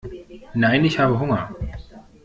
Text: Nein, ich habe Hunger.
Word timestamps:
Nein, 0.55 0.83
ich 0.83 0.97
habe 0.97 1.19
Hunger. 1.19 1.55